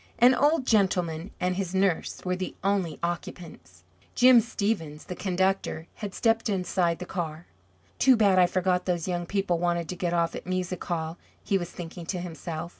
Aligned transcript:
An 0.17 0.33
old 0.33 0.65
gentleman 0.65 1.29
and 1.39 1.55
his 1.57 1.75
nurse 1.75 2.25
were 2.25 2.35
the 2.35 2.55
only 2.63 2.97
occupants. 3.03 3.83
Jim 4.15 4.39
Stevens, 4.41 5.03
the 5.05 5.15
conductor, 5.15 5.85
had 5.97 6.15
stepped 6.15 6.49
inside 6.49 6.97
the 6.97 7.05
car. 7.05 7.45
"Too 7.99 8.15
bad 8.15 8.39
I 8.39 8.47
forgot 8.47 8.85
those 8.85 9.07
young 9.07 9.27
people 9.27 9.59
wanted 9.59 9.87
to 9.89 9.95
get 9.95 10.11
off 10.11 10.33
at 10.35 10.47
Music 10.47 10.83
Hall," 10.85 11.19
he 11.43 11.55
was 11.59 11.69
thinking 11.69 12.07
to 12.07 12.17
himself. 12.19 12.69